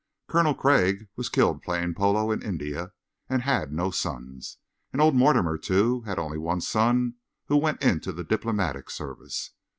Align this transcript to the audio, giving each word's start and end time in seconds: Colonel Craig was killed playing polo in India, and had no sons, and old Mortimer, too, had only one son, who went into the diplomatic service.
Colonel 0.27 0.55
Craig 0.55 1.09
was 1.15 1.29
killed 1.29 1.61
playing 1.61 1.93
polo 1.93 2.31
in 2.31 2.41
India, 2.41 2.91
and 3.29 3.43
had 3.43 3.71
no 3.71 3.91
sons, 3.91 4.57
and 4.91 4.99
old 4.99 5.13
Mortimer, 5.13 5.59
too, 5.59 6.01
had 6.07 6.17
only 6.17 6.39
one 6.39 6.61
son, 6.61 7.17
who 7.45 7.57
went 7.57 7.83
into 7.83 8.11
the 8.11 8.23
diplomatic 8.23 8.89
service. 8.89 9.51